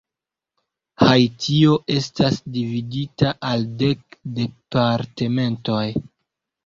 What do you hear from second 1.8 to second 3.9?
estas dividita al